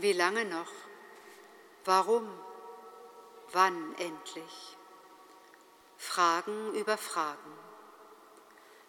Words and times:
Wie 0.00 0.12
lange 0.12 0.44
noch? 0.44 0.70
Warum? 1.84 2.28
Wann 3.50 3.96
endlich? 3.96 4.76
Fragen 5.96 6.72
über 6.74 6.96
Fragen. 6.96 7.52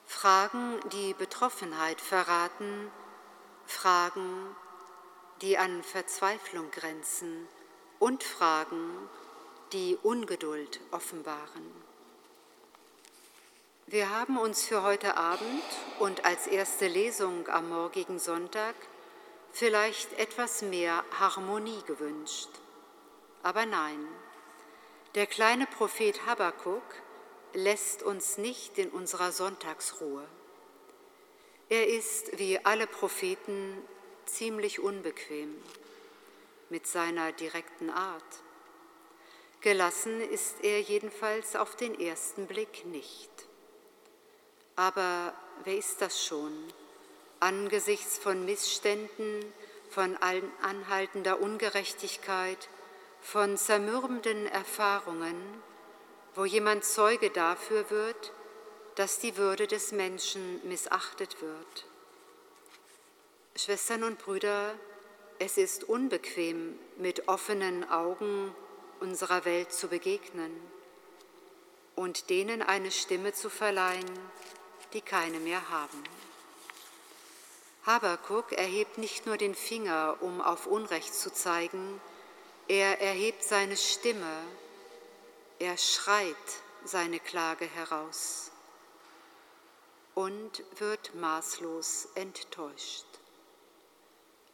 Fragen, 0.06 0.80
die 0.92 1.16
Betroffenheit 1.16 2.00
verraten, 2.00 2.92
Fragen, 3.66 4.56
die 5.42 5.58
an 5.58 5.82
Verzweiflung 5.82 6.70
grenzen 6.70 7.48
und 7.98 8.24
Fragen, 8.24 9.10
die 9.74 9.98
Ungeduld 10.04 10.80
offenbaren. 10.92 11.74
Wir 13.88 14.12
haben 14.12 14.38
uns 14.38 14.64
für 14.64 14.84
heute 14.84 15.18
Abend 15.18 15.64
und 15.98 16.24
als 16.24 16.46
erste 16.46 16.88
Lesung 16.88 17.48
am 17.48 17.70
morgigen 17.70 18.20
Sonntag 18.20 18.76
vielleicht 19.52 20.14
etwas 20.14 20.62
mehr 20.62 21.04
Harmonie 21.20 21.82
gewünscht. 21.86 22.50
Aber 23.44 23.66
nein, 23.66 24.08
der 25.16 25.26
kleine 25.26 25.66
Prophet 25.66 26.26
Habakkuk 26.26 26.84
lässt 27.54 28.04
uns 28.04 28.38
nicht 28.38 28.78
in 28.78 28.90
unserer 28.90 29.32
Sonntagsruhe. 29.32 30.28
Er 31.70 31.88
ist 31.88 32.38
wie 32.38 32.64
alle 32.66 32.88
Propheten 32.88 33.78
ziemlich 34.26 34.80
unbequem 34.80 35.56
mit 36.70 36.86
seiner 36.88 37.32
direkten 37.32 37.90
Art. 37.90 38.24
Gelassen 39.62 40.22
ist 40.22 40.64
er 40.64 40.80
jedenfalls 40.80 41.56
auf 41.56 41.76
den 41.76 42.00
ersten 42.00 42.48
Blick 42.48 42.86
nicht. 42.86 43.30
Aber 44.76 45.34
wer 45.64 45.78
ist 45.78 46.02
das 46.02 46.24
schon? 46.24 46.54
Angesichts 47.40 48.18
von 48.18 48.46
Missständen, 48.46 49.46
von 49.90 50.18
anhaltender 50.62 51.40
Ungerechtigkeit, 51.40 52.70
von 53.22 53.58
zermürbenden 53.58 54.48
Erfahrungen, 54.48 55.36
wo 56.36 56.46
jemand 56.46 56.84
Zeuge 56.84 57.30
dafür 57.30 57.90
wird, 57.90 58.34
dass 58.96 59.20
die 59.20 59.38
Würde 59.38 59.68
des 59.68 59.92
Menschen 59.92 60.60
missachtet 60.68 61.42
wird. 61.42 61.86
Schwestern 63.56 64.04
und 64.04 64.20
Brüder, 64.20 64.76
es 65.38 65.58
ist 65.58 65.86
unbequem, 65.86 66.78
mit 66.98 67.28
offenen 67.28 67.90
Augen 67.90 68.54
unserer 69.00 69.46
Welt 69.46 69.72
zu 69.72 69.88
begegnen 69.88 70.52
und 71.96 72.30
denen 72.30 72.62
eine 72.62 72.92
Stimme 72.92 73.34
zu 73.34 73.50
verleihen, 73.50 74.10
die 74.94 75.02
keine 75.02 75.40
mehr 75.40 75.70
haben. 75.70 76.04
Habakuk 77.86 78.52
erhebt 78.52 78.98
nicht 78.98 79.26
nur 79.26 79.38
den 79.38 79.56
Finger, 79.56 80.18
um 80.22 80.42
auf 80.42 80.68
Unrecht 80.68 81.14
zu 81.14 81.32
zeigen, 81.32 82.02
er 82.68 83.02
erhebt 83.02 83.44
seine 83.44 83.78
Stimme, 83.78 84.44
er 85.60 85.78
schreit 85.78 86.36
seine 86.84 87.20
Klage 87.20 87.66
heraus 87.66 88.52
und 90.14 90.64
wird 90.78 91.16
maßlos 91.16 92.10
enttäuscht. 92.16 93.06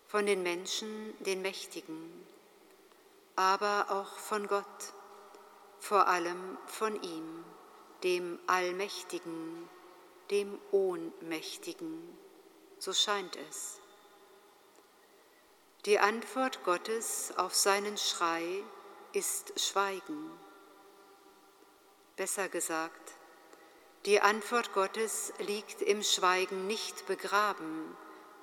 Von 0.07 0.27
den 0.27 0.43
Menschen, 0.43 1.13
den 1.23 1.41
Mächtigen, 1.41 2.25
aber 3.35 3.87
auch 3.89 4.17
von 4.19 4.47
Gott, 4.47 4.93
vor 5.79 6.07
allem 6.07 6.57
von 6.67 7.01
ihm, 7.01 7.43
dem 8.03 8.39
Allmächtigen, 8.47 9.67
dem 10.29 10.57
Ohnmächtigen, 10.71 12.17
so 12.79 12.93
scheint 12.93 13.35
es. 13.49 13.79
Die 15.85 15.99
Antwort 15.99 16.63
Gottes 16.63 17.33
auf 17.37 17.53
seinen 17.53 17.97
Schrei 17.97 18.63
ist 19.13 19.59
Schweigen. 19.59 20.31
Besser 22.15 22.49
gesagt, 22.49 23.13
die 24.05 24.21
Antwort 24.21 24.73
Gottes 24.73 25.33
liegt 25.39 25.81
im 25.81 26.03
Schweigen 26.03 26.67
nicht 26.67 27.05
begraben, 27.07 27.95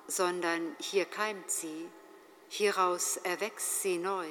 sondern 0.07 0.75
hier 0.79 1.05
keimt 1.05 1.49
sie, 1.49 1.89
hieraus 2.49 3.17
erwächst 3.17 3.81
sie 3.81 3.97
neu. 3.97 4.27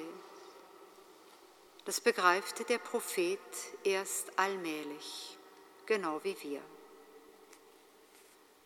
Das 1.85 2.01
begreift 2.01 2.69
der 2.69 2.79
Prophet 2.79 3.41
erst 3.83 4.39
allmählich, 4.39 5.37
genau 5.87 6.23
wie 6.23 6.37
wir. 6.43 6.61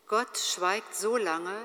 Gott 0.08 0.38
schweigt 0.38 0.94
so 0.94 1.16
lange, 1.16 1.56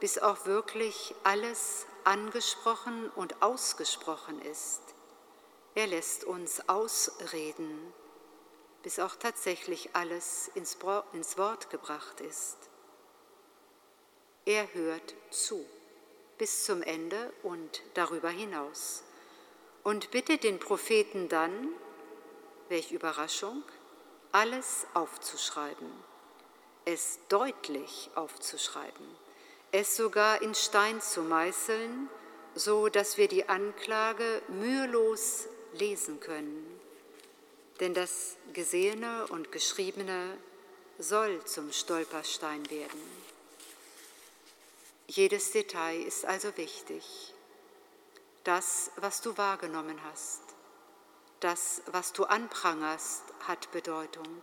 bis 0.00 0.18
auch 0.18 0.46
wirklich 0.46 1.14
alles 1.22 1.86
angesprochen 2.04 3.10
und 3.10 3.42
ausgesprochen 3.42 4.40
ist. 4.40 4.80
Er 5.74 5.86
lässt 5.86 6.24
uns 6.24 6.68
ausreden, 6.68 7.92
bis 8.82 8.98
auch 8.98 9.16
tatsächlich 9.16 9.90
alles 9.94 10.48
ins 10.54 10.80
Wort 10.82 11.68
gebracht 11.70 12.20
ist. 12.20 12.56
Er 14.46 14.72
hört 14.74 15.14
zu 15.30 15.64
bis 16.38 16.64
zum 16.64 16.82
Ende 16.82 17.32
und 17.42 17.82
darüber 17.94 18.28
hinaus 18.28 19.02
und 19.82 20.10
bittet 20.10 20.42
den 20.42 20.58
Propheten 20.58 21.28
dann, 21.28 21.68
welch 22.68 22.92
Überraschung, 22.92 23.62
alles 24.32 24.86
aufzuschreiben, 24.94 25.90
es 26.84 27.18
deutlich 27.28 28.10
aufzuschreiben 28.14 29.24
es 29.74 29.96
sogar 29.96 30.40
in 30.40 30.54
Stein 30.54 31.00
zu 31.00 31.22
meißeln, 31.22 32.08
so 32.54 32.88
dass 32.88 33.18
wir 33.18 33.26
die 33.26 33.48
Anklage 33.48 34.40
mühelos 34.46 35.48
lesen 35.72 36.20
können. 36.20 36.80
Denn 37.80 37.92
das 37.92 38.36
Gesehene 38.52 39.26
und 39.26 39.50
Geschriebene 39.50 40.38
soll 41.00 41.44
zum 41.44 41.72
Stolperstein 41.72 42.70
werden. 42.70 43.02
Jedes 45.08 45.50
Detail 45.50 46.00
ist 46.02 46.24
also 46.24 46.56
wichtig. 46.56 47.34
Das, 48.44 48.92
was 48.94 49.22
du 49.22 49.36
wahrgenommen 49.36 49.98
hast, 50.04 50.42
das, 51.40 51.82
was 51.86 52.12
du 52.12 52.22
anprangerst, 52.26 53.24
hat 53.40 53.72
Bedeutung. 53.72 54.40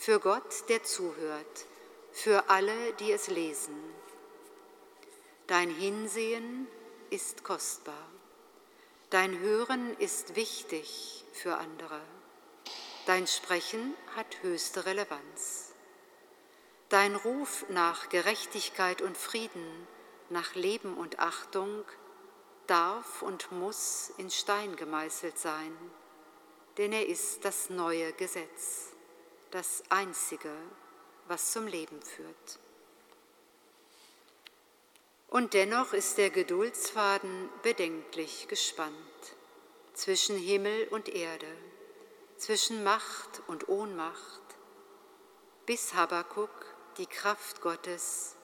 Für 0.00 0.18
Gott, 0.18 0.66
der 0.70 0.82
zuhört, 0.82 1.66
für 2.10 2.48
alle, 2.48 2.94
die 2.94 3.12
es 3.12 3.28
lesen. 3.28 3.76
Dein 5.46 5.68
Hinsehen 5.68 6.66
ist 7.10 7.44
kostbar. 7.44 8.08
Dein 9.10 9.38
Hören 9.40 9.94
ist 9.98 10.36
wichtig 10.36 11.26
für 11.34 11.58
andere. 11.58 12.00
Dein 13.04 13.26
Sprechen 13.26 13.94
hat 14.16 14.42
höchste 14.42 14.86
Relevanz. 14.86 15.74
Dein 16.88 17.14
Ruf 17.14 17.66
nach 17.68 18.08
Gerechtigkeit 18.08 19.02
und 19.02 19.18
Frieden, 19.18 19.86
nach 20.30 20.54
Leben 20.54 20.96
und 20.96 21.18
Achtung 21.18 21.84
darf 22.66 23.20
und 23.20 23.52
muss 23.52 24.14
in 24.16 24.30
Stein 24.30 24.76
gemeißelt 24.76 25.38
sein, 25.38 25.76
denn 26.78 26.90
er 26.90 27.06
ist 27.06 27.44
das 27.44 27.68
neue 27.68 28.14
Gesetz, 28.14 28.89
das 29.50 29.82
einzige, 29.88 30.52
was 31.26 31.52
zum 31.52 31.66
Leben 31.66 32.00
führt. 32.02 32.58
Und 35.28 35.54
dennoch 35.54 35.92
ist 35.92 36.18
der 36.18 36.30
Geduldsfaden 36.30 37.48
bedenklich 37.62 38.48
gespannt 38.48 38.96
zwischen 39.92 40.36
Himmel 40.36 40.88
und 40.88 41.08
Erde, 41.08 41.46
zwischen 42.36 42.82
Macht 42.82 43.42
und 43.46 43.68
Ohnmacht, 43.68 44.40
bis 45.66 45.94
Habakuk 45.94 46.50
die 46.96 47.06
Kraft 47.06 47.60
Gottes 47.60 48.34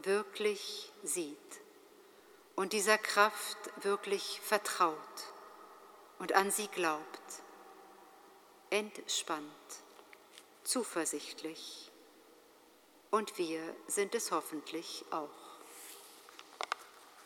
wirklich 0.00 0.92
sieht 1.02 1.38
und 2.56 2.72
dieser 2.72 2.98
Kraft 2.98 3.56
wirklich 3.82 4.40
vertraut 4.42 4.98
und 6.18 6.32
an 6.34 6.50
sie 6.50 6.68
glaubt, 6.68 7.42
entspannt, 8.70 9.44
zuversichtlich. 10.64 11.92
Und 13.10 13.38
wir 13.38 13.60
sind 13.86 14.14
es 14.14 14.32
hoffentlich 14.32 15.04
auch. 15.10 15.43